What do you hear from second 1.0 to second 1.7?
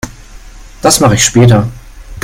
ich später.